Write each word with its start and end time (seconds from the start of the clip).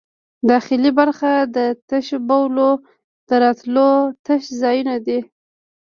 داخلي 0.49 0.91
برخه 0.99 1.31
د 1.55 1.57
تشو 1.89 2.17
بولو 2.27 2.69
د 3.27 3.29
راټولولو 3.43 3.89
تش 4.25 4.43
ځایونه 4.61 4.95
دي. 5.05 5.19